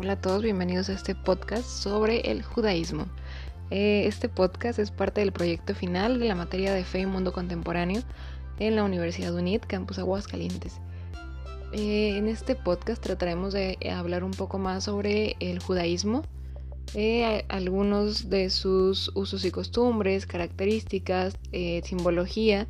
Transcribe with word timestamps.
Hola 0.00 0.12
a 0.12 0.20
todos, 0.20 0.44
bienvenidos 0.44 0.88
a 0.90 0.92
este 0.92 1.16
podcast 1.16 1.66
sobre 1.66 2.30
el 2.30 2.44
judaísmo. 2.44 3.08
Eh, 3.70 4.04
este 4.06 4.28
podcast 4.28 4.78
es 4.78 4.92
parte 4.92 5.22
del 5.22 5.32
proyecto 5.32 5.74
final 5.74 6.20
de 6.20 6.28
la 6.28 6.36
materia 6.36 6.72
de 6.72 6.84
fe 6.84 7.00
y 7.00 7.06
mundo 7.06 7.32
contemporáneo 7.32 8.02
en 8.60 8.76
la 8.76 8.84
Universidad 8.84 9.34
UNIT, 9.34 9.66
Campus 9.66 9.98
Aguascalientes. 9.98 10.80
Eh, 11.72 12.16
en 12.16 12.28
este 12.28 12.54
podcast 12.54 13.02
trataremos 13.02 13.52
de 13.52 13.76
hablar 13.92 14.22
un 14.22 14.30
poco 14.30 14.58
más 14.58 14.84
sobre 14.84 15.34
el 15.40 15.58
judaísmo, 15.58 16.22
eh, 16.94 17.44
algunos 17.48 18.30
de 18.30 18.50
sus 18.50 19.10
usos 19.16 19.44
y 19.44 19.50
costumbres, 19.50 20.26
características, 20.26 21.36
simbología. 21.82 22.68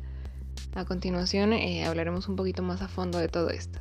A 0.73 0.83
continuación 0.83 1.53
hablaremos 1.85 2.27
un 2.27 2.35
poquito 2.35 2.63
más 2.63 2.81
a 2.81 2.87
fondo 2.87 3.19
de 3.19 3.27
todo 3.27 3.51
esto. 3.51 3.77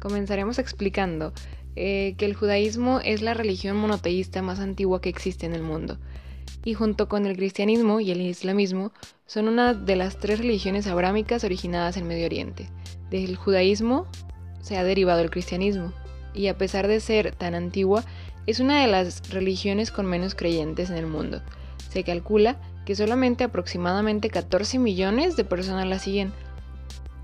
Comenzaremos 0.00 0.58
explicando 0.58 1.32
eh, 1.80 2.16
que 2.18 2.24
el 2.24 2.34
judaísmo 2.34 2.98
es 3.04 3.22
la 3.22 3.34
religión 3.34 3.76
monoteísta 3.76 4.42
más 4.42 4.58
antigua 4.58 5.00
que 5.00 5.08
existe 5.08 5.46
en 5.46 5.54
el 5.54 5.62
mundo, 5.62 5.96
y 6.64 6.74
junto 6.74 7.08
con 7.08 7.24
el 7.24 7.36
cristianismo 7.36 8.00
y 8.00 8.10
el 8.10 8.20
islamismo 8.20 8.90
son 9.26 9.46
una 9.46 9.74
de 9.74 9.94
las 9.94 10.18
tres 10.18 10.40
religiones 10.40 10.88
abrámicas 10.88 11.44
originadas 11.44 11.96
en 11.96 12.08
Medio 12.08 12.26
Oriente. 12.26 12.68
Del 13.10 13.36
judaísmo 13.36 14.08
se 14.60 14.76
ha 14.76 14.82
derivado 14.82 15.20
el 15.20 15.30
cristianismo, 15.30 15.92
y 16.34 16.48
a 16.48 16.58
pesar 16.58 16.88
de 16.88 16.98
ser 16.98 17.32
tan 17.36 17.54
antigua, 17.54 18.04
es 18.48 18.58
una 18.58 18.80
de 18.80 18.88
las 18.88 19.30
religiones 19.30 19.92
con 19.92 20.04
menos 20.04 20.34
creyentes 20.34 20.90
en 20.90 20.96
el 20.96 21.06
mundo. 21.06 21.42
Se 21.90 22.02
calcula 22.02 22.56
que 22.86 22.96
solamente 22.96 23.44
aproximadamente 23.44 24.30
14 24.30 24.80
millones 24.80 25.36
de 25.36 25.44
personas 25.44 25.86
la 25.86 26.00
siguen. 26.00 26.32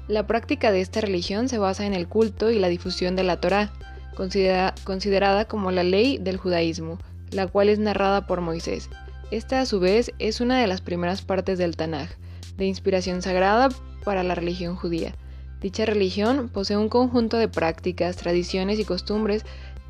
La 0.07 0.29
práctica 0.29 0.71
de 0.71 0.81
esta 0.81 1.01
religión 1.01 1.49
se 1.49 1.59
basa 1.59 1.87
en 1.87 1.95
el 1.95 2.07
culto 2.07 2.53
y 2.53 2.61
la 2.61 2.69
difusión 2.69 3.17
de 3.17 3.25
la 3.25 3.41
Torá, 3.41 3.73
considerada 4.15 5.45
como 5.47 5.71
la 5.71 5.83
ley 5.83 6.19
del 6.19 6.37
judaísmo, 6.37 6.99
la 7.31 7.47
cual 7.47 7.69
es 7.69 7.79
narrada 7.79 8.27
por 8.27 8.41
Moisés. 8.41 8.89
Esta 9.31 9.61
a 9.61 9.67
su 9.67 9.81
vez 9.81 10.13
es 10.19 10.41
una 10.41 10.61
de 10.61 10.67
las 10.67 10.81
primeras 10.81 11.23
partes 11.23 11.59
del 11.59 11.77
Tanaj, 11.77 12.11
de 12.57 12.67
inspiración 12.67 13.23
sagrada 13.23 13.69
para 14.05 14.23
la 14.23 14.35
religión 14.35 14.77
judía. 14.77 15.15
Dicha 15.61 15.87
religión 15.87 16.49
posee 16.49 16.77
un 16.77 16.89
conjunto 16.89 17.39
de 17.39 17.49
prácticas, 17.49 18.17
tradiciones 18.17 18.79
y 18.79 18.85
costumbres 18.85 19.45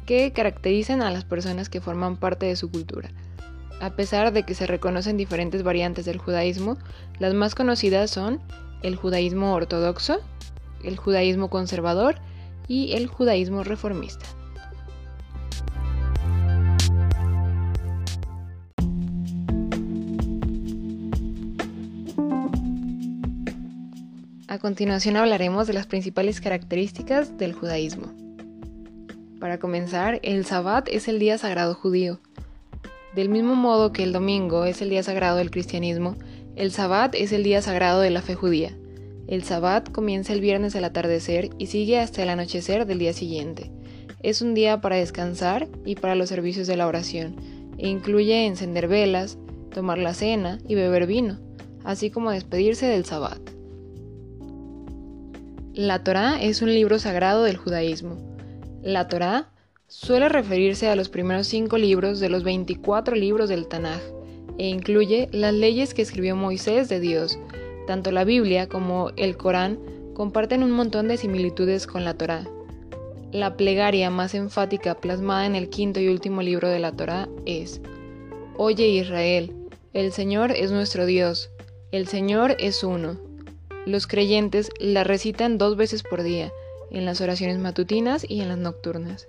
que 0.06 0.32
caracterizan 0.32 1.02
a 1.02 1.10
las 1.10 1.24
personas 1.24 1.68
que 1.68 1.80
forman 1.80 2.16
parte 2.16 2.46
de 2.46 2.56
su 2.56 2.70
cultura. 2.70 3.10
A 3.80 3.90
pesar 3.90 4.32
de 4.32 4.44
que 4.44 4.54
se 4.54 4.66
reconocen 4.66 5.16
diferentes 5.16 5.62
variantes 5.62 6.04
del 6.04 6.18
judaísmo, 6.18 6.78
las 7.18 7.34
más 7.34 7.54
conocidas 7.54 8.10
son 8.10 8.40
el 8.82 8.96
judaísmo 8.96 9.52
ortodoxo, 9.52 10.20
el 10.84 10.96
judaísmo 10.96 11.50
conservador 11.50 12.16
y 12.68 12.92
el 12.92 13.06
judaísmo 13.06 13.64
reformista. 13.64 14.26
A 24.48 24.58
continuación 24.58 25.16
hablaremos 25.16 25.66
de 25.66 25.72
las 25.72 25.86
principales 25.86 26.40
características 26.40 27.36
del 27.38 27.54
judaísmo. 27.54 28.12
Para 29.40 29.58
comenzar, 29.58 30.20
el 30.22 30.44
Sabbat 30.46 30.88
es 30.88 31.08
el 31.08 31.18
día 31.18 31.38
sagrado 31.38 31.74
judío. 31.74 32.20
Del 33.14 33.28
mismo 33.28 33.56
modo 33.56 33.92
que 33.92 34.04
el 34.04 34.12
domingo 34.12 34.64
es 34.64 34.80
el 34.80 34.90
día 34.90 35.02
sagrado 35.02 35.38
del 35.38 35.50
cristianismo, 35.50 36.16
el 36.56 36.70
Sabbat 36.70 37.14
es 37.16 37.32
el 37.32 37.42
día 37.42 37.62
sagrado 37.62 38.00
de 38.00 38.10
la 38.10 38.22
fe 38.22 38.36
judía. 38.36 38.76
El 39.26 39.42
Sabbat 39.42 39.90
comienza 39.90 40.32
el 40.32 40.40
viernes 40.40 40.76
al 40.76 40.84
atardecer 40.84 41.50
y 41.58 41.66
sigue 41.66 41.98
hasta 41.98 42.22
el 42.22 42.28
anochecer 42.28 42.86
del 42.86 42.98
día 42.98 43.12
siguiente. 43.12 43.70
Es 44.22 44.42
un 44.42 44.54
día 44.54 44.80
para 44.80 44.96
descansar 44.96 45.68
y 45.84 45.94
para 45.94 46.14
los 46.14 46.28
servicios 46.28 46.66
de 46.66 46.76
la 46.76 46.86
oración, 46.86 47.36
e 47.78 47.88
incluye 47.88 48.46
encender 48.46 48.86
velas, 48.86 49.38
tomar 49.72 49.98
la 49.98 50.14
cena 50.14 50.58
y 50.68 50.74
beber 50.74 51.06
vino, 51.06 51.38
así 51.84 52.10
como 52.10 52.30
despedirse 52.30 52.86
del 52.86 53.04
Sabbat. 53.04 53.40
La 55.72 56.04
Torá 56.04 56.40
es 56.40 56.62
un 56.62 56.72
libro 56.72 56.98
sagrado 56.98 57.42
del 57.42 57.56
judaísmo. 57.56 58.16
La 58.82 59.08
Torá 59.08 59.48
suele 59.88 60.28
referirse 60.28 60.88
a 60.88 60.96
los 60.96 61.08
primeros 61.08 61.46
cinco 61.46 61.78
libros 61.78 62.20
de 62.20 62.28
los 62.28 62.44
24 62.44 63.16
libros 63.16 63.48
del 63.48 63.68
Tanaj, 63.68 64.00
e 64.58 64.68
incluye 64.68 65.28
las 65.32 65.52
leyes 65.52 65.94
que 65.94 66.02
escribió 66.02 66.36
Moisés 66.36 66.88
de 66.88 67.00
Dios, 67.00 67.38
tanto 67.86 68.10
la 68.10 68.24
Biblia 68.24 68.68
como 68.68 69.10
el 69.16 69.36
Corán 69.36 69.78
comparten 70.14 70.62
un 70.62 70.70
montón 70.70 71.08
de 71.08 71.16
similitudes 71.16 71.86
con 71.86 72.04
la 72.04 72.14
Torá. 72.14 72.46
La 73.32 73.56
plegaria 73.56 74.10
más 74.10 74.34
enfática 74.34 74.94
plasmada 74.94 75.46
en 75.46 75.56
el 75.56 75.68
quinto 75.68 76.00
y 76.00 76.08
último 76.08 76.42
libro 76.42 76.68
de 76.68 76.78
la 76.78 76.92
Torá 76.92 77.28
es, 77.46 77.80
Oye 78.56 78.88
Israel, 78.88 79.52
el 79.92 80.12
Señor 80.12 80.52
es 80.52 80.70
nuestro 80.70 81.06
Dios, 81.06 81.50
el 81.90 82.06
Señor 82.06 82.56
es 82.58 82.84
uno. 82.84 83.16
Los 83.86 84.06
creyentes 84.06 84.70
la 84.78 85.04
recitan 85.04 85.58
dos 85.58 85.76
veces 85.76 86.02
por 86.02 86.22
día, 86.22 86.52
en 86.90 87.04
las 87.04 87.20
oraciones 87.20 87.58
matutinas 87.58 88.24
y 88.28 88.40
en 88.40 88.48
las 88.48 88.58
nocturnas. 88.58 89.28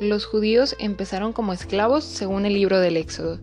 Los 0.00 0.26
judíos 0.26 0.76
empezaron 0.78 1.32
como 1.32 1.54
esclavos 1.54 2.04
según 2.04 2.44
el 2.44 2.52
libro 2.52 2.78
del 2.78 2.98
Éxodo. 2.98 3.40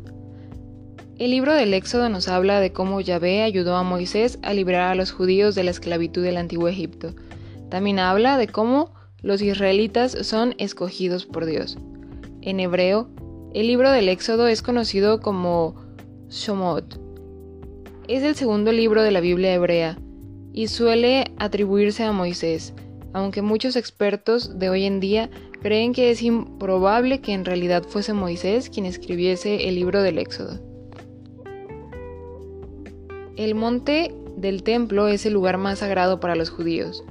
El 1.20 1.30
libro 1.30 1.54
del 1.54 1.76
Éxodo 1.76 2.10
nos 2.10 2.28
habla 2.28 2.60
de 2.60 2.74
cómo 2.74 3.00
Yahvé 3.00 3.44
ayudó 3.44 3.76
a 3.76 3.84
Moisés 3.84 4.40
a 4.42 4.52
liberar 4.56 4.92
a 4.92 4.96
los 4.96 5.12
judíos 5.12 5.54
de 5.54 5.64
la 5.64 5.70
esclavitud 5.70 6.24
del 6.24 6.38
antiguo 6.38 6.68
Egipto. 6.68 7.14
También 7.70 8.00
habla 8.00 8.40
de 8.40 8.48
cómo 8.48 8.96
los 9.22 9.40
israelitas 9.44 10.18
son 10.22 10.56
escogidos 10.58 11.28
por 11.28 11.46
Dios. 11.46 11.78
En 12.42 12.60
hebreo, 12.60 13.10
el 13.54 13.68
libro 13.68 13.92
del 13.92 14.10
Éxodo 14.10 14.48
es 14.48 14.64
conocido 14.64 15.20
como 15.20 15.76
Shomot. 16.30 17.00
Es 18.08 18.24
el 18.24 18.34
segundo 18.34 18.72
libro 18.72 19.04
de 19.04 19.12
la 19.12 19.22
Biblia 19.22 19.54
hebrea 19.54 20.00
y 20.52 20.68
suele 20.68 21.32
atribuirse 21.38 22.04
a 22.04 22.12
Moisés, 22.12 22.74
aunque 23.14 23.44
muchos 23.44 23.76
expertos 23.76 24.58
de 24.58 24.70
hoy 24.72 24.86
en 24.86 25.00
día 25.00 25.30
creen 25.62 25.94
que 25.94 26.10
es 26.10 26.24
improbable 26.24 27.22
que 27.22 27.34
en 27.34 27.46
realidad 27.46 27.84
fuese 27.84 28.14
Moisés 28.14 28.72
quien 28.72 28.88
escribiese 28.88 29.70
el 29.70 29.76
libro 29.76 30.02
del 30.02 30.18
Éxodo. 30.18 30.73
El 33.36 33.56
monte 33.56 34.14
del 34.38 34.62
templo 34.62 35.08
es 35.08 35.26
el 35.26 35.34
lugar 35.34 35.58
más 35.58 35.80
sagrado 35.80 36.20
para 36.20 36.36
los 36.36 36.52
judíos. 36.52 37.04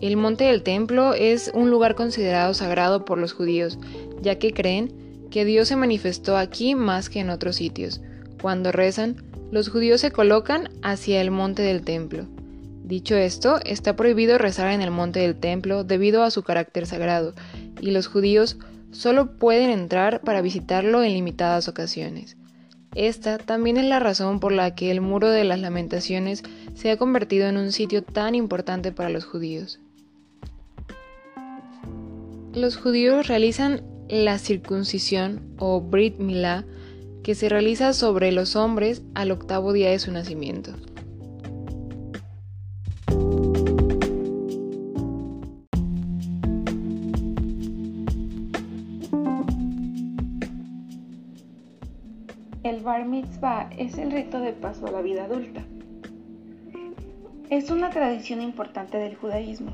El 0.00 0.16
monte 0.16 0.44
del 0.44 0.62
templo 0.62 1.14
es 1.14 1.50
un 1.52 1.68
lugar 1.68 1.96
considerado 1.96 2.54
sagrado 2.54 3.04
por 3.04 3.18
los 3.18 3.32
judíos, 3.32 3.78
ya 4.22 4.38
que 4.38 4.52
creen 4.52 4.92
que 5.32 5.44
Dios 5.44 5.66
se 5.66 5.74
manifestó 5.74 6.36
aquí 6.36 6.76
más 6.76 7.08
que 7.08 7.18
en 7.18 7.30
otros 7.30 7.56
sitios. 7.56 8.00
Cuando 8.40 8.70
rezan, 8.70 9.16
los 9.50 9.68
judíos 9.68 10.00
se 10.00 10.12
colocan 10.12 10.68
hacia 10.82 11.20
el 11.20 11.32
monte 11.32 11.62
del 11.62 11.82
templo. 11.82 12.26
Dicho 12.84 13.16
esto, 13.16 13.58
está 13.64 13.96
prohibido 13.96 14.38
rezar 14.38 14.70
en 14.70 14.80
el 14.80 14.92
monte 14.92 15.20
del 15.20 15.34
templo 15.34 15.82
debido 15.82 16.22
a 16.22 16.30
su 16.30 16.44
carácter 16.44 16.86
sagrado, 16.86 17.34
y 17.80 17.90
los 17.90 18.06
judíos 18.06 18.58
solo 18.92 19.32
pueden 19.38 19.70
entrar 19.70 20.20
para 20.20 20.40
visitarlo 20.40 21.02
en 21.02 21.14
limitadas 21.14 21.66
ocasiones. 21.66 22.36
Esta 22.94 23.38
también 23.38 23.76
es 23.76 23.84
la 23.86 23.98
razón 23.98 24.38
por 24.38 24.52
la 24.52 24.74
que 24.74 24.90
el 24.90 25.00
Muro 25.00 25.30
de 25.30 25.44
las 25.44 25.60
Lamentaciones 25.60 26.42
se 26.74 26.90
ha 26.90 26.96
convertido 26.96 27.48
en 27.48 27.56
un 27.56 27.72
sitio 27.72 28.02
tan 28.02 28.34
importante 28.34 28.92
para 28.92 29.10
los 29.10 29.24
judíos. 29.24 29.80
Los 32.52 32.76
judíos 32.76 33.26
realizan 33.26 33.82
la 34.08 34.38
circuncisión 34.38 35.42
o 35.58 35.80
Brit 35.80 36.18
Milá, 36.18 36.64
que 37.24 37.34
se 37.34 37.48
realiza 37.48 37.94
sobre 37.94 38.30
los 38.30 38.54
hombres 38.54 39.02
al 39.14 39.32
octavo 39.32 39.72
día 39.72 39.90
de 39.90 39.98
su 39.98 40.12
nacimiento. 40.12 40.74
Bar 52.84 53.06
mitzvah 53.06 53.70
es 53.78 53.96
el 53.96 54.12
rito 54.12 54.40
de 54.40 54.52
paso 54.52 54.86
a 54.86 54.90
la 54.90 55.00
vida 55.00 55.24
adulta. 55.24 55.62
Es 57.48 57.70
una 57.70 57.88
tradición 57.88 58.42
importante 58.42 58.98
del 58.98 59.16
judaísmo. 59.16 59.72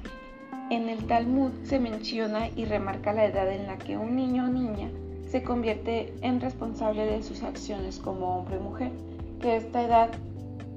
En 0.71 0.89
el 0.89 1.05
Talmud 1.09 1.51
se 1.65 1.81
menciona 1.81 2.49
y 2.51 2.67
remarca 2.67 3.13
la 3.13 3.25
edad 3.25 3.51
en 3.51 3.67
la 3.67 3.79
que 3.79 3.97
un 3.97 4.15
niño 4.15 4.45
o 4.45 4.49
niña 4.49 4.91
se 5.29 5.43
convierte 5.43 6.15
en 6.21 6.41
responsable 6.41 7.05
de 7.05 7.25
sus 7.25 7.43
acciones 7.43 7.99
como 7.99 8.39
hombre 8.39 8.59
o 8.59 8.63
mujer, 8.63 8.93
que 9.41 9.57
esta 9.57 9.83
edad 9.83 10.11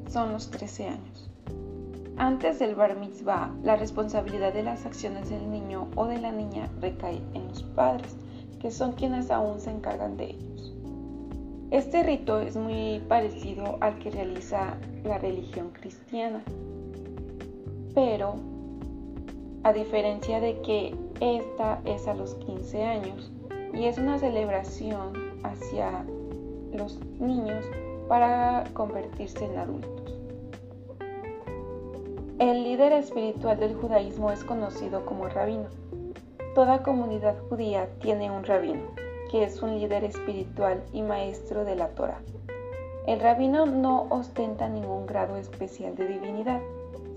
son 0.09 0.31
los 0.31 0.49
13 0.49 0.87
años. 0.87 1.29
Antes 2.17 2.57
del 2.57 2.73
bar 2.73 2.97
mitzvah, 2.97 3.53
la 3.63 3.75
responsabilidad 3.75 4.53
de 4.53 4.63
las 4.63 4.87
acciones 4.87 5.29
del 5.29 5.51
niño 5.51 5.87
o 5.95 6.07
de 6.07 6.19
la 6.19 6.31
niña 6.31 6.67
recae 6.81 7.21
en 7.35 7.47
los 7.47 7.61
padres, 7.61 8.15
que 8.59 8.71
son 8.71 8.93
quienes 8.93 9.29
aún 9.29 9.59
se 9.59 9.69
encargan 9.69 10.17
de 10.17 10.31
ello. 10.31 10.52
Este 11.73 12.03
rito 12.03 12.39
es 12.39 12.55
muy 12.55 12.99
parecido 13.07 13.77
al 13.81 13.97
que 13.97 14.11
realiza 14.11 14.77
la 15.03 15.17
religión 15.17 15.71
cristiana, 15.71 16.43
pero 17.95 18.35
a 19.63 19.73
diferencia 19.73 20.39
de 20.39 20.61
que 20.61 20.95
esta 21.19 21.81
es 21.85 22.07
a 22.07 22.13
los 22.13 22.35
15 22.35 22.83
años 22.83 23.31
y 23.73 23.85
es 23.85 23.97
una 23.97 24.19
celebración 24.19 25.13
hacia 25.41 26.05
los 26.73 26.99
niños 27.19 27.65
para 28.07 28.65
convertirse 28.73 29.43
en 29.43 29.57
adultos. 29.57 30.13
El 32.37 32.65
líder 32.65 32.91
espiritual 32.91 33.59
del 33.59 33.73
judaísmo 33.73 34.29
es 34.29 34.43
conocido 34.43 35.07
como 35.07 35.27
rabino. 35.27 35.69
Toda 36.53 36.83
comunidad 36.83 37.35
judía 37.49 37.89
tiene 37.99 38.29
un 38.29 38.43
rabino, 38.43 38.83
que 39.33 39.43
es 39.43 39.63
un 39.63 39.79
líder 39.79 40.03
espiritual 40.03 40.83
y 40.93 41.01
maestro 41.01 41.65
de 41.65 41.75
la 41.75 41.87
Torah. 41.87 42.21
El 43.07 43.19
rabino 43.19 43.65
no 43.65 44.05
ostenta 44.11 44.69
ningún 44.69 45.07
grado 45.07 45.37
especial 45.37 45.95
de 45.95 46.07
divinidad, 46.07 46.61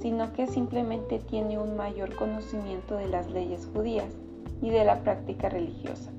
sino 0.00 0.32
que 0.32 0.46
simplemente 0.46 1.18
tiene 1.18 1.58
un 1.58 1.76
mayor 1.76 2.16
conocimiento 2.16 2.96
de 2.96 3.08
las 3.08 3.30
leyes 3.30 3.68
judías 3.74 4.16
y 4.62 4.70
de 4.70 4.86
la 4.86 5.02
práctica 5.02 5.50
religiosa. 5.50 6.10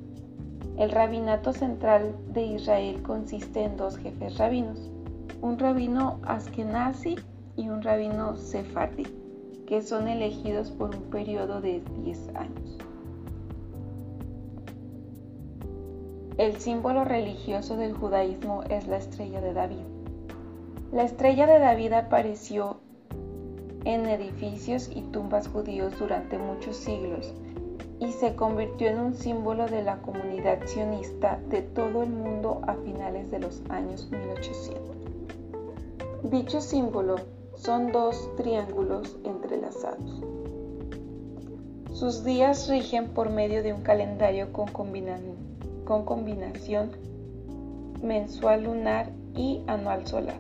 El 0.78 0.92
rabinato 0.92 1.52
central 1.52 2.16
de 2.32 2.44
Israel 2.44 3.02
consiste 3.02 3.64
en 3.64 3.76
dos 3.76 3.98
jefes 3.98 4.38
rabinos, 4.38 4.92
un 5.42 5.58
rabino 5.58 6.20
askenazi 6.28 7.16
y 7.56 7.70
un 7.70 7.82
rabino 7.82 8.38
sefardí, 8.38 9.08
que 9.66 9.82
son 9.82 10.08
elegidos 10.08 10.70
por 10.70 10.96
un 10.96 11.10
periodo 11.10 11.60
de 11.60 11.82
10 12.04 12.36
años. 12.36 12.87
El 16.38 16.58
símbolo 16.58 17.04
religioso 17.04 17.78
del 17.78 17.94
judaísmo 17.94 18.62
es 18.70 18.88
la 18.88 18.98
estrella 18.98 19.42
de 19.42 19.54
David. 19.54 19.86
La 20.92 21.04
estrella 21.04 21.48
de 21.48 21.58
David 21.58 21.94
apareció 21.94 22.78
en 23.86 24.06
edificios 24.06 24.88
y 24.94 25.02
tumbas 25.02 25.48
judíos 25.48 25.98
durante 25.98 26.38
muchos 26.38 26.76
siglos 26.78 27.34
y 28.00 28.12
se 28.12 28.36
convirtió 28.36 28.88
en 28.88 29.00
un 29.00 29.14
símbolo 29.16 29.66
de 29.66 29.82
la 29.82 29.98
comunidad 30.04 30.60
sionista 30.68 31.40
de 31.50 31.64
todo 31.64 32.04
el 32.04 32.12
mundo 32.12 32.62
a 32.68 32.76
finales 32.76 33.32
de 33.32 33.40
los 33.40 33.64
años 33.70 34.08
1800. 34.12 34.96
Dicho 36.22 36.62
símbolo 36.62 37.16
son 37.56 37.92
dos 37.92 38.30
triángulos 38.36 39.18
entrelazados. 39.24 40.22
Sus 41.94 42.24
días 42.24 42.70
rigen 42.70 43.08
por 43.08 43.32
medio 43.32 43.64
de 43.64 43.74
un 43.74 43.82
calendario 43.82 44.54
con, 44.54 44.68
con 45.88 46.04
combinación 46.04 46.92
mensual 48.04 48.66
lunar 48.66 49.10
y 49.34 49.62
anual 49.68 50.06
solar, 50.06 50.38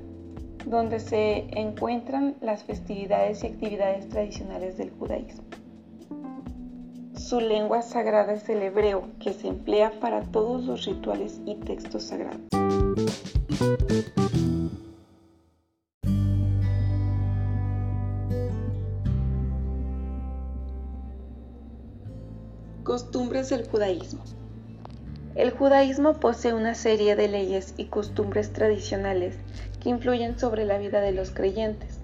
donde 0.65 0.99
se 0.99 1.47
encuentran 1.57 2.35
las 2.41 2.65
festividades 2.65 3.43
y 3.43 3.47
actividades 3.47 4.09
tradicionales 4.09 4.77
del 4.77 4.91
judaísmo. 4.91 5.43
Su 7.15 7.39
lengua 7.39 7.81
sagrada 7.81 8.33
es 8.33 8.49
el 8.49 8.61
hebreo, 8.61 9.03
que 9.21 9.31
se 9.31 9.47
emplea 9.47 9.97
para 10.01 10.21
todos 10.23 10.65
los 10.65 10.85
rituales 10.85 11.39
y 11.45 11.55
textos 11.55 12.03
sagrados. 12.03 12.41
Costumbres 22.83 23.49
del 23.49 23.67
judaísmo. 23.69 24.23
El 25.37 25.51
judaísmo 25.51 26.15
posee 26.15 26.55
una 26.55 26.73
serie 26.73 27.15
de 27.15 27.27
leyes 27.27 27.75
y 27.77 27.85
costumbres 27.85 28.53
tradicionales 28.53 29.35
que 29.79 29.89
influyen 29.89 30.39
sobre 30.39 30.65
la 30.65 30.79
vida 30.79 30.99
de 30.99 31.11
los 31.11 31.29
creyentes. 31.29 31.99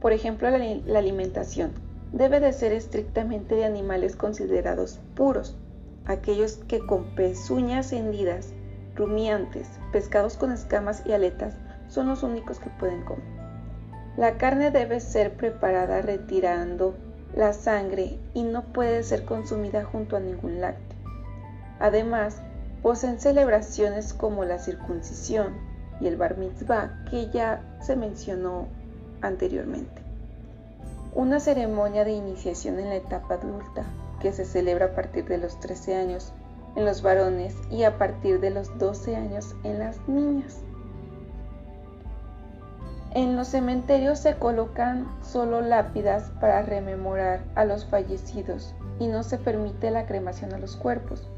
Por 0.00 0.12
ejemplo, 0.12 0.48
la, 0.48 0.96
alimentación 0.96 1.72
debe 2.12 2.38
de 2.38 2.52
ser 2.52 2.70
estrictamente 2.70 3.56
de 3.56 3.64
animales 3.64 4.14
considerados 4.14 5.00
puros, 5.16 5.56
aquellos 6.04 6.58
que 6.68 6.78
con 6.86 7.16
pezuñas 7.16 7.92
hendidas, 7.92 8.52
rumiantes, 8.94 9.68
pescados 9.90 10.36
con 10.36 10.52
escamas 10.52 11.02
y 11.04 11.14
aletas 11.14 11.56
son 11.88 12.06
los 12.06 12.22
únicos 12.22 12.60
que 12.60 12.70
pueden 12.78 13.02
comer. 13.02 13.24
La 14.16 14.38
carne 14.38 14.70
debe 14.70 15.00
ser 15.00 15.32
preparada 15.32 16.00
retirando 16.00 16.94
la 17.34 17.52
sangre 17.52 18.20
y 18.34 18.44
no 18.44 18.62
puede 18.66 19.02
ser 19.02 19.24
consumida 19.24 19.84
junto 19.84 20.16
a 20.16 20.20
ningún 20.20 20.60
lácteo. 20.60 20.93
Además, 21.80 22.40
poseen 22.82 23.20
celebraciones 23.20 24.12
como 24.12 24.44
la 24.44 24.58
circuncisión 24.58 25.54
y 26.00 26.06
el 26.06 26.16
bar 26.16 26.36
mitzvah 26.38 27.04
que 27.10 27.30
ya 27.30 27.62
se 27.80 27.96
mencionó 27.96 28.66
anteriormente 29.20 30.04
una 31.14 31.38
ceremonia 31.38 32.04
de 32.04 32.12
iniciación 32.12 32.80
en 32.80 32.88
la 32.88 32.96
etapa 32.96 33.34
adulta 33.34 33.84
que 34.20 34.32
se 34.32 34.44
celebra 34.44 34.86
a 34.86 34.94
partir 34.94 35.24
de 35.26 35.38
los 35.38 35.60
13 35.60 35.94
años 35.94 36.32
en 36.74 36.84
los 36.84 37.02
varones 37.02 37.54
y 37.70 37.84
a 37.84 37.98
partir 37.98 38.40
de 38.40 38.50
los 38.50 38.76
12 38.78 39.14
años 39.14 39.54
en 39.62 39.78
las 39.78 39.96
niñas. 40.08 40.60
En 43.12 43.36
los 43.36 43.46
cementerios 43.46 44.18
se 44.18 44.34
colocan 44.38 45.06
solo 45.22 45.60
lápidas 45.60 46.32
para 46.40 46.62
rememorar 46.62 47.44
a 47.54 47.64
los 47.64 47.86
fallecidos 47.86 48.74
y 48.98 49.06
no 49.06 49.22
se 49.22 49.38
permite 49.38 49.92
la 49.92 50.06
cremación 50.06 50.52
a 50.52 50.58
los 50.58 50.74
cuerpos. 50.74 51.30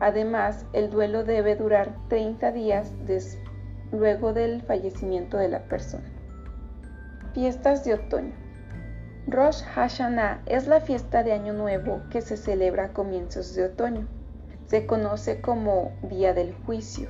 Además, 0.00 0.66
el 0.72 0.90
duelo 0.90 1.24
debe 1.24 1.56
durar 1.56 1.94
30 2.08 2.52
días 2.52 2.92
luego 3.92 4.32
del 4.32 4.62
fallecimiento 4.62 5.36
de 5.36 5.48
la 5.48 5.60
persona. 5.64 6.10
Fiestas 7.32 7.84
de 7.84 7.94
otoño. 7.94 8.34
Rosh 9.26 9.62
Hashanah 9.62 10.42
es 10.46 10.66
la 10.66 10.80
fiesta 10.80 11.22
de 11.22 11.32
Año 11.32 11.52
Nuevo 11.52 12.02
que 12.10 12.20
se 12.20 12.36
celebra 12.36 12.86
a 12.86 12.92
comienzos 12.92 13.54
de 13.54 13.64
otoño. 13.64 14.06
Se 14.66 14.86
conoce 14.86 15.40
como 15.40 15.92
Día 16.02 16.34
del 16.34 16.54
Juicio 16.66 17.08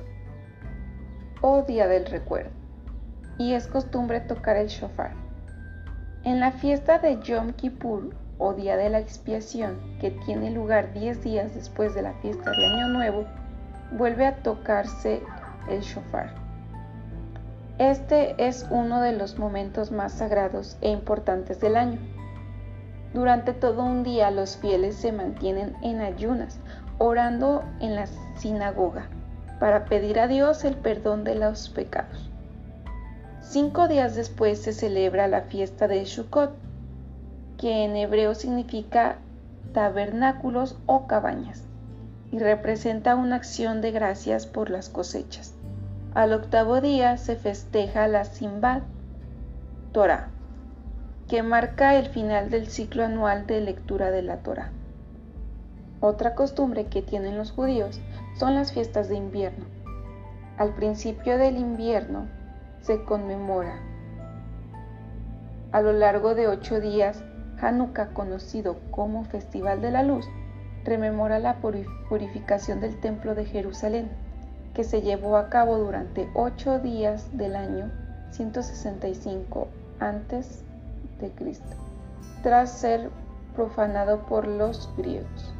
o 1.41 1.63
Día 1.63 1.87
del 1.87 2.05
Recuerdo 2.05 2.51
y 3.37 3.53
es 3.53 3.67
costumbre 3.67 4.21
tocar 4.21 4.55
el 4.55 4.67
shofar. 4.67 5.11
En 6.23 6.39
la 6.39 6.51
fiesta 6.51 6.99
de 6.99 7.19
Yom 7.21 7.53
Kippur 7.53 8.15
o 8.37 8.53
Día 8.53 8.77
de 8.77 8.89
la 8.89 8.99
Expiación, 8.99 9.79
que 9.99 10.11
tiene 10.11 10.51
lugar 10.51 10.93
10 10.93 11.23
días 11.23 11.55
después 11.55 11.95
de 11.95 12.01
la 12.01 12.13
fiesta 12.15 12.51
de 12.51 12.65
Año 12.65 12.89
Nuevo, 12.89 13.25
vuelve 13.91 14.25
a 14.25 14.35
tocarse 14.37 15.21
el 15.69 15.81
shofar. 15.81 16.33
Este 17.77 18.35
es 18.37 18.65
uno 18.69 19.01
de 19.01 19.11
los 19.11 19.37
momentos 19.37 19.91
más 19.91 20.13
sagrados 20.13 20.77
e 20.81 20.89
importantes 20.89 21.59
del 21.59 21.75
año. 21.75 21.99
Durante 23.13 23.53
todo 23.53 23.83
un 23.83 24.03
día 24.03 24.31
los 24.31 24.57
fieles 24.57 24.95
se 24.95 25.11
mantienen 25.11 25.75
en 25.81 26.01
ayunas, 26.01 26.59
orando 26.97 27.63
en 27.79 27.95
la 27.95 28.07
sinagoga, 28.37 29.09
para 29.59 29.85
pedir 29.85 30.19
a 30.19 30.27
Dios 30.27 30.63
el 30.63 30.75
perdón 30.75 31.23
de 31.23 31.35
los 31.35 31.69
pecados. 31.69 32.29
Cinco 33.41 33.87
días 33.87 34.15
después 34.15 34.61
se 34.61 34.73
celebra 34.73 35.27
la 35.27 35.41
fiesta 35.41 35.87
de 35.87 36.05
Sukkot, 36.05 36.55
que 37.65 37.83
en 37.83 37.95
hebreo 37.95 38.35
significa 38.35 39.15
tabernáculos 39.73 40.77
o 40.85 41.07
cabañas, 41.07 41.63
y 42.31 42.37
representa 42.37 43.15
una 43.15 43.37
acción 43.37 43.81
de 43.81 43.89
gracias 43.89 44.45
por 44.45 44.69
las 44.69 44.87
cosechas. 44.87 45.55
Al 46.13 46.33
octavo 46.33 46.79
día 46.79 47.17
se 47.17 47.35
festeja 47.35 48.07
la 48.07 48.23
Simbat 48.23 48.83
Torah, 49.93 50.27
que 51.27 51.41
marca 51.41 51.95
el 51.95 52.05
final 52.05 52.51
del 52.51 52.67
ciclo 52.67 53.03
anual 53.03 53.47
de 53.47 53.61
lectura 53.61 54.11
de 54.11 54.21
la 54.21 54.43
Torah. 54.43 54.69
Otra 56.01 56.35
costumbre 56.35 56.85
que 56.85 57.01
tienen 57.01 57.35
los 57.35 57.49
judíos 57.49 57.99
son 58.37 58.53
las 58.53 58.73
fiestas 58.73 59.09
de 59.09 59.15
invierno. 59.15 59.65
Al 60.59 60.75
principio 60.75 61.39
del 61.39 61.57
invierno 61.57 62.27
se 62.81 63.03
conmemora 63.05 63.79
a 65.71 65.81
lo 65.81 65.93
largo 65.93 66.35
de 66.35 66.47
ocho 66.47 66.79
días 66.79 67.23
Hanukkah, 67.61 68.13
conocido 68.13 68.77
como 68.91 69.23
Festival 69.25 69.81
de 69.81 69.91
la 69.91 70.03
Luz, 70.03 70.25
rememora 70.83 71.39
la 71.39 71.57
purificación 72.09 72.79
del 72.79 72.99
Templo 72.99 73.35
de 73.35 73.45
Jerusalén 73.45 74.09
que 74.75 74.83
se 74.83 75.01
llevó 75.01 75.37
a 75.37 75.49
cabo 75.49 75.77
durante 75.77 76.29
ocho 76.35 76.79
días 76.79 77.35
del 77.37 77.55
año 77.55 77.89
165 78.31 79.69
antes 79.99 80.63
de 81.21 81.31
Cristo, 81.31 81.75
tras 82.43 82.71
ser 82.71 83.09
profanado 83.55 84.19
por 84.25 84.45
los 84.45 84.91
griegos. 84.97 85.53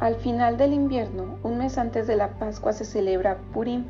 Al 0.00 0.16
final 0.16 0.56
del 0.56 0.72
invierno, 0.72 1.38
un 1.44 1.58
mes 1.58 1.78
antes 1.78 2.06
de 2.06 2.16
la 2.16 2.30
Pascua, 2.30 2.72
se 2.72 2.84
celebra 2.84 3.38
Purim. 3.52 3.84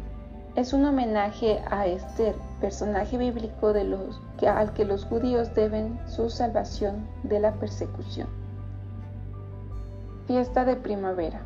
Es 0.55 0.73
un 0.73 0.85
homenaje 0.85 1.63
a 1.71 1.87
Esther, 1.87 2.35
personaje 2.61 3.17
bíblico 3.17 3.73
de 3.73 3.85
los, 3.85 4.21
que, 4.41 4.49
al 4.49 4.73
que 4.73 4.87
los 4.87 5.05
judíos 5.05 5.55
deben 5.55 6.01
su 6.07 6.31
salvación 6.31 7.07
de 7.23 7.41
la 7.41 7.53
persecución. 7.53 8.27
Fiesta 10.27 10.65
de 10.65 10.77
primavera. 10.77 11.43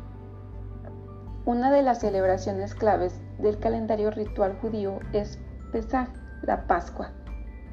Una 1.45 1.71
de 1.71 1.83
las 1.83 1.99
celebraciones 1.99 2.73
claves 2.73 3.19
del 3.37 3.59
calendario 3.59 4.11
ritual 4.11 4.57
judío 4.61 4.99
es 5.11 5.37
Pesach, 5.73 6.09
la 6.41 6.67
Pascua, 6.67 7.11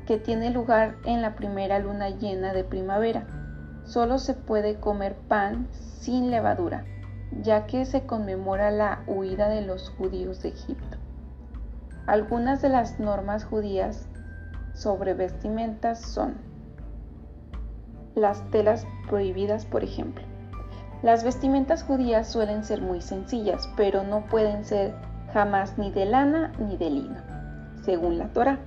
que 0.06 0.18
tiene 0.18 0.50
lugar 0.50 0.96
en 1.04 1.22
la 1.22 1.36
primera 1.36 1.78
luna 1.78 2.10
llena 2.10 2.52
de 2.52 2.64
primavera. 2.64 3.26
Solo 3.84 4.18
se 4.18 4.34
puede 4.34 4.80
comer 4.80 5.14
pan 5.28 5.68
sin 5.72 6.30
levadura, 6.30 6.84
ya 7.42 7.66
que 7.66 7.84
se 7.84 8.06
conmemora 8.06 8.70
la 8.70 9.04
huida 9.06 9.48
de 9.48 9.62
los 9.62 9.90
judíos 9.90 10.42
de 10.42 10.48
Egipto. 10.48 10.98
Algunas 12.06 12.60
de 12.60 12.68
las 12.68 12.98
normas 12.98 13.44
judías 13.44 14.08
sobre 14.74 15.14
vestimentas 15.14 16.00
son 16.00 16.34
las 18.14 18.42
telas 18.50 18.86
prohibidas, 19.08 19.66
por 19.66 19.84
ejemplo. 19.84 20.24
Las 21.02 21.24
vestimentas 21.24 21.82
judías 21.82 22.28
suelen 22.28 22.64
ser 22.64 22.80
muy 22.80 23.00
sencillas, 23.00 23.68
pero 23.76 24.04
no 24.04 24.26
pueden 24.26 24.64
ser 24.64 24.94
jamás 25.32 25.78
ni 25.78 25.90
de 25.90 26.04
lana 26.04 26.52
ni 26.58 26.76
de 26.76 26.90
lino, 26.90 27.16
según 27.84 28.18
la 28.18 28.28
Torah. 28.28 28.58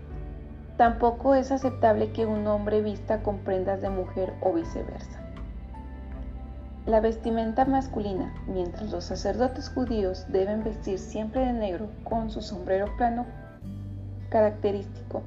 Tampoco 0.77 1.35
es 1.35 1.51
aceptable 1.51 2.11
que 2.11 2.25
un 2.25 2.45
hombre 2.47 2.81
vista 2.81 3.23
con 3.23 3.39
prendas 3.39 3.81
de 3.81 3.89
mujer 3.89 4.33
o 4.41 4.51
viceversa. 4.51 5.21
La 6.85 6.99
vestimenta 6.99 7.65
masculina, 7.65 8.33
mientras 8.47 8.91
los 8.91 9.05
sacerdotes 9.05 9.69
judíos 9.69 10.25
deben 10.29 10.63
vestir 10.63 10.99
siempre 10.99 11.45
de 11.45 11.53
negro 11.53 11.89
con 12.03 12.29
su 12.29 12.41
sombrero 12.41 12.87
plano 12.97 13.25
característico, 14.29 15.23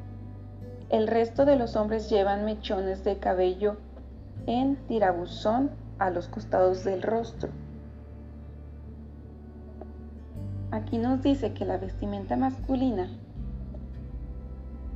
el 0.90 1.07
resto 1.07 1.45
de 1.45 1.57
los 1.57 1.76
hombres 1.76 2.09
llevan 2.09 2.45
mechones 2.45 3.04
de 3.04 3.18
cabello 3.18 3.76
en 4.47 4.76
tirabuzón 4.87 5.71
a 5.99 6.11
los 6.11 6.28
costados 6.28 6.85
del 6.85 7.02
rostro. 7.02 7.50
Aquí 10.71 10.99
nos 10.99 11.23
dice 11.23 11.52
que 11.52 11.64
la 11.64 11.76
vestimenta 11.76 12.37
masculina, 12.37 13.09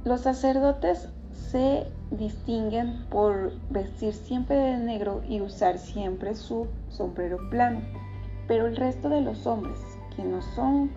los 0.05 0.23
sacerdotes 0.23 1.09
se 1.33 1.87
distinguen 2.11 3.07
por 3.11 3.53
vestir 3.71 4.15
siempre 4.15 4.57
de 4.57 4.77
negro 4.79 5.23
y 5.29 5.41
usar 5.41 5.79
siempre 5.79 6.35
su 6.35 6.67
sombrero 6.89 7.39
plano. 7.51 7.81
Pero 8.49 8.67
el 8.67 8.77
resto 8.77 9.09
de 9.09 9.21
los 9.21 9.47
hombres 9.47 9.79
que 10.17 10.25
no 10.25 10.43
son 10.43 10.91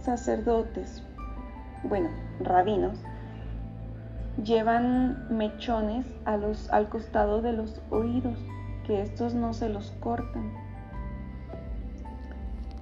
sacerdotes, 0.00 1.02
bueno, 1.84 2.08
rabinos, 2.40 2.98
llevan 4.42 5.26
mechones 5.30 6.06
a 6.24 6.36
los, 6.36 6.70
al 6.70 6.88
costado 6.88 7.42
de 7.42 7.52
los 7.52 7.80
oídos, 7.90 8.38
que 8.86 9.02
estos 9.02 9.34
no 9.34 9.54
se 9.54 9.68
los 9.68 9.92
cortan. 10.00 10.52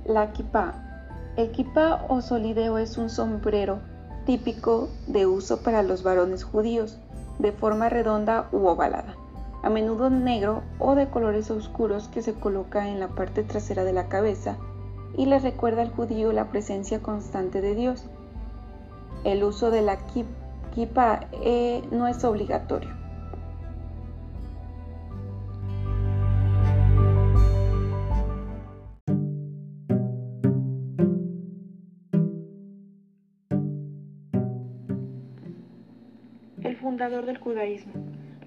La 0.05 0.33
kippah. 0.33 1.33
El 1.37 1.51
kippah 1.51 2.07
o 2.09 2.21
solideo 2.21 2.79
es 2.79 2.99
un 2.99 3.11
sombrero 3.11 3.81
típico 4.27 4.89
de 5.07 5.27
uso 5.27 5.63
para 5.63 5.83
los 5.83 6.03
varones 6.03 6.45
judíos 6.45 6.99
de 7.39 7.53
forma 7.53 7.89
redonda 7.89 8.49
u 8.53 8.67
ovalada, 8.67 9.17
a 9.63 9.71
menudo 9.71 10.11
negro 10.11 10.63
o 10.79 10.95
de 10.95 11.09
colores 11.09 11.51
oscuros 11.51 12.09
que 12.09 12.23
se 12.23 12.35
coloca 12.35 12.89
en 12.89 13.01
la 13.01 13.09
parte 13.09 13.43
trasera 13.43 13.85
de 13.85 13.93
la 13.93 14.09
cabeza 14.09 14.57
y 15.17 15.27
le 15.27 15.39
recuerda 15.39 15.83
al 15.83 15.91
judío 15.91 16.33
la 16.33 16.51
presencia 16.51 17.01
constante 17.01 17.61
de 17.61 17.75
Dios. 17.75 18.05
El 19.25 19.43
uso 19.43 19.71
de 19.71 19.83
la 19.83 19.97
eh, 20.77 21.83
no 21.91 22.09
es 22.09 22.25
obligatorio. 22.25 23.05
fundador 36.85 37.27
del 37.27 37.39
judaísmo. 37.39 37.93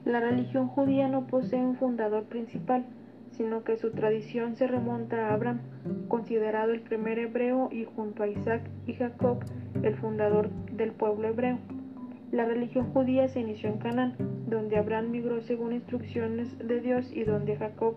La 0.05 0.19
religión 0.19 0.67
judía 0.67 1.07
no 1.07 1.27
posee 1.27 1.60
un 1.60 1.75
fundador 1.75 2.24
principal, 2.25 2.86
sino 3.31 3.63
que 3.63 3.77
su 3.77 3.91
tradición 3.91 4.55
se 4.55 4.67
remonta 4.67 5.27
a 5.27 5.34
Abraham, 5.34 5.60
considerado 6.07 6.72
el 6.72 6.81
primer 6.81 7.19
hebreo 7.19 7.69
y 7.72 7.84
junto 7.84 8.24
a 8.24 8.27
Isaac 8.27 8.62
y 8.86 8.93
Jacob 8.93 9.39
el 9.84 9.96
fundador 9.96 10.50
del 10.72 10.91
pueblo 10.91 11.27
hebreo. 11.27 11.57
La 12.31 12.46
religión 12.46 12.91
judía 12.93 13.27
se 13.27 13.39
inició 13.39 13.69
en 13.69 13.77
Canaán, 13.77 14.15
donde 14.48 14.77
Abraham 14.77 15.12
migró 15.12 15.41
según 15.41 15.74
instrucciones 15.74 16.57
de 16.60 16.81
Dios 16.81 17.12
y 17.12 17.24
donde 17.24 17.55
Jacob 17.57 17.96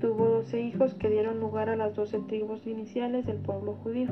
tuvo 0.00 0.28
doce 0.28 0.60
hijos 0.60 0.94
que 0.94 1.10
dieron 1.10 1.40
lugar 1.40 1.68
a 1.68 1.76
las 1.76 1.94
doce 1.94 2.18
tribus 2.20 2.66
iniciales 2.66 3.26
del 3.26 3.38
pueblo 3.38 3.74
judío. 3.82 4.08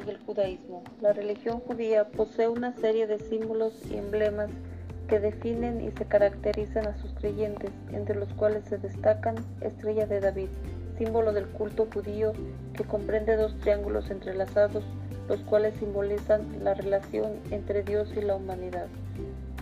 del 0.00 0.18
judaísmo. 0.18 0.82
La 1.00 1.12
religión 1.12 1.60
judía 1.60 2.08
posee 2.08 2.48
una 2.48 2.72
serie 2.72 3.06
de 3.06 3.18
símbolos 3.18 3.74
y 3.90 3.96
emblemas 3.96 4.50
que 5.08 5.20
definen 5.20 5.80
y 5.80 5.90
se 5.92 6.04
caracterizan 6.04 6.86
a 6.86 6.96
sus 6.98 7.12
creyentes, 7.14 7.70
entre 7.92 8.16
los 8.16 8.28
cuales 8.34 8.64
se 8.68 8.78
destacan 8.78 9.36
Estrella 9.60 10.06
de 10.06 10.20
David, 10.20 10.48
símbolo 10.98 11.32
del 11.32 11.46
culto 11.48 11.88
judío 11.92 12.32
que 12.74 12.84
comprende 12.84 13.36
dos 13.36 13.56
triángulos 13.60 14.10
entrelazados, 14.10 14.84
los 15.28 15.40
cuales 15.40 15.74
simbolizan 15.78 16.64
la 16.64 16.74
relación 16.74 17.32
entre 17.50 17.82
Dios 17.82 18.12
y 18.16 18.20
la 18.20 18.36
humanidad. 18.36 18.86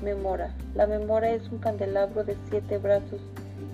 Memora. 0.03 0.55
La 0.75 0.87
memora 0.87 1.31
es 1.31 1.49
un 1.51 1.59
candelabro 1.59 2.25
de 2.25 2.37
siete 2.51 2.79
brazos 2.79 3.21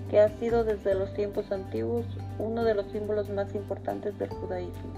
que 0.09 0.19
ha 0.19 0.29
sido 0.39 0.63
desde 0.63 0.95
los 0.95 1.13
tiempos 1.13 1.51
antiguos 1.51 2.05
uno 2.39 2.63
de 2.63 2.75
los 2.75 2.91
símbolos 2.91 3.29
más 3.29 3.53
importantes 3.55 4.17
del 4.17 4.29
judaísmo. 4.29 4.93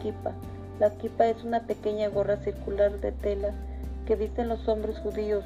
Kipa. 0.00 0.32
La 0.78 0.90
kipa 0.90 1.26
es 1.26 1.44
una 1.44 1.66
pequeña 1.66 2.08
gorra 2.08 2.36
circular 2.38 2.92
de 3.00 3.12
tela 3.12 3.52
que 4.06 4.16
visten 4.16 4.48
los 4.48 4.66
hombres 4.66 4.98
judíos. 4.98 5.44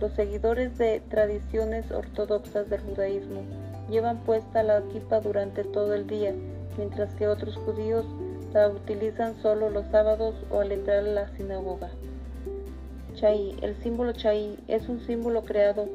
Los 0.00 0.12
seguidores 0.12 0.76
de 0.76 1.00
tradiciones 1.08 1.90
ortodoxas 1.90 2.68
del 2.68 2.80
judaísmo 2.80 3.42
llevan 3.88 4.18
puesta 4.18 4.62
la 4.62 4.82
kipa 4.92 5.20
durante 5.20 5.64
todo 5.64 5.94
el 5.94 6.06
día, 6.06 6.34
mientras 6.76 7.14
que 7.14 7.28
otros 7.28 7.56
judíos 7.56 8.04
la 8.52 8.68
utilizan 8.68 9.34
solo 9.40 9.70
los 9.70 9.86
sábados 9.86 10.34
o 10.50 10.60
al 10.60 10.72
entrar 10.72 10.98
a 10.98 11.02
la 11.02 11.28
sinagoga. 11.36 11.90
Chai, 13.14 13.56
el 13.62 13.76
símbolo 13.82 14.12
Chai 14.12 14.58
es 14.68 14.88
un 14.88 15.00
símbolo 15.00 15.44
creado 15.44 15.88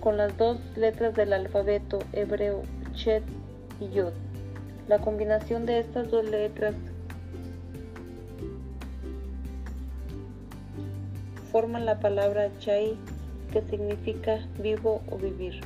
con 0.00 0.16
las 0.16 0.36
dos 0.36 0.58
letras 0.76 1.14
del 1.14 1.32
alfabeto 1.32 2.00
hebreo 2.12 2.62
Chet 2.94 3.22
y 3.80 3.88
Yod. 3.90 4.12
La 4.88 4.98
combinación 4.98 5.64
de 5.64 5.78
estas 5.78 6.10
dos 6.10 6.28
letras 6.28 6.74
forman 11.52 11.84
la 11.84 12.00
palabra 12.00 12.50
chai, 12.58 12.96
que 13.52 13.62
significa 13.62 14.38
vivo 14.58 15.02
o 15.10 15.16
vivir. 15.16 15.60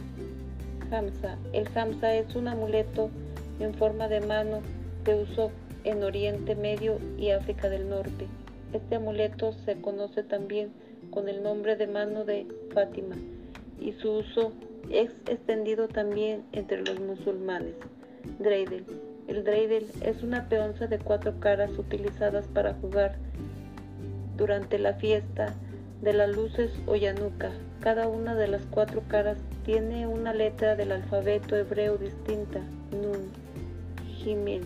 Hamsa. 0.91 1.39
El 1.53 1.67
hamsa 1.75 2.15
es 2.15 2.35
un 2.35 2.49
amuleto 2.49 3.11
en 3.61 3.75
forma 3.75 4.09
de 4.09 4.21
mano 4.21 4.61
de 5.05 5.23
uso 5.23 5.51
en 5.85 6.03
Oriente 6.03 6.55
Medio 6.55 6.99
y 7.19 7.31
África 7.31 7.69
del 7.69 7.89
Norte. 7.89 8.27
Este 8.73 8.97
amuleto 8.97 9.53
se 9.65 9.81
conoce 9.81 10.23
también 10.23 10.71
con 11.11 11.29
el 11.29 11.43
nombre 11.43 11.77
de 11.77 11.87
mano 11.87 12.25
de 12.25 12.47
Fátima 12.75 13.17
y 13.81 13.93
su 13.93 14.11
uso 14.11 14.53
es 14.91 15.11
extendido 15.29 15.89
también 15.89 16.45
entre 16.53 16.83
los 16.83 17.01
musulmanes. 17.01 17.75
Dreidel. 18.39 18.85
El 19.29 19.45
dreidel 19.45 19.87
es 20.03 20.23
una 20.23 20.49
peonza 20.49 20.87
de 20.87 20.99
cuatro 20.99 21.39
caras 21.41 21.71
utilizadas 21.79 22.47
para 22.49 22.75
jugar 22.75 23.17
durante 24.37 24.79
la 24.79 24.95
fiesta 24.95 25.55
de 26.03 26.13
las 26.13 26.31
luces 26.31 26.71
o 26.87 26.97
yanuka. 26.97 27.51
Cada 27.81 28.09
una 28.09 28.35
de 28.35 28.49
las 28.49 28.63
cuatro 28.71 29.03
caras 29.09 29.39
tiene 29.65 30.07
una 30.07 30.35
letra 30.35 30.77
del 30.77 30.93
alfabeto 30.93 31.57
hebreo 31.57 31.97
distinta, 31.97 32.61
Nun, 32.91 33.31
Gimel, 34.19 34.65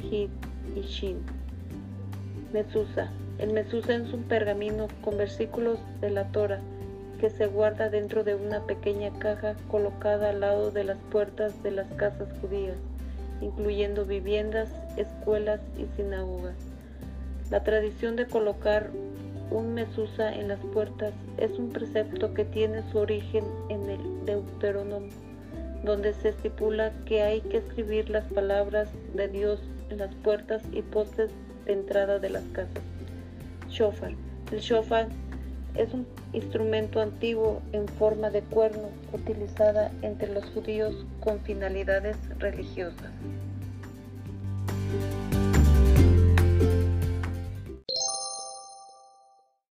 Hit 0.00 0.30
y 0.76 0.80
Shin. 0.82 1.18
Mesusa. 2.52 3.10
El 3.38 3.52
Mesusa 3.52 3.94
es 3.94 4.12
un 4.12 4.24
pergamino 4.24 4.88
con 5.02 5.16
versículos 5.16 5.78
de 6.00 6.10
la 6.10 6.30
Torah 6.32 6.60
que 7.20 7.30
se 7.30 7.46
guarda 7.46 7.90
dentro 7.90 8.24
de 8.24 8.34
una 8.34 8.64
pequeña 8.64 9.10
caja 9.18 9.54
colocada 9.70 10.30
al 10.30 10.40
lado 10.40 10.70
de 10.70 10.84
las 10.84 10.98
puertas 11.10 11.62
de 11.62 11.70
las 11.70 11.86
casas 11.92 12.28
judías, 12.40 12.76
incluyendo 13.42 14.06
viviendas, 14.06 14.70
escuelas 14.96 15.60
y 15.78 15.84
sinagogas. 15.96 16.56
La 17.50 17.62
tradición 17.62 18.16
de 18.16 18.26
colocar 18.26 18.90
un 19.50 19.74
mesusa 19.74 20.34
en 20.34 20.48
las 20.48 20.60
puertas 20.72 21.12
es 21.38 21.58
un 21.58 21.70
precepto 21.70 22.32
que 22.34 22.44
tiene 22.44 22.82
su 22.90 22.98
origen 22.98 23.44
en 23.68 23.90
el 23.90 24.24
Deuteronomio, 24.24 25.12
donde 25.84 26.14
se 26.14 26.30
estipula 26.30 26.92
que 27.04 27.22
hay 27.22 27.40
que 27.42 27.58
escribir 27.58 28.10
las 28.10 28.24
palabras 28.32 28.88
de 29.14 29.28
Dios 29.28 29.60
en 29.90 29.98
las 29.98 30.14
puertas 30.16 30.62
y 30.72 30.82
postes 30.82 31.30
de 31.66 31.72
entrada 31.72 32.18
de 32.18 32.30
las 32.30 32.44
casas. 32.52 32.82
Shofar. 33.68 34.12
El 34.52 34.58
shofar 34.60 35.08
es 35.74 35.92
un 35.94 36.06
instrumento 36.32 37.00
antiguo 37.00 37.62
en 37.72 37.86
forma 37.86 38.30
de 38.30 38.42
cuerno 38.42 38.88
utilizada 39.12 39.90
entre 40.02 40.32
los 40.32 40.44
judíos 40.46 41.06
con 41.20 41.40
finalidades 41.40 42.16
religiosas. 42.38 43.10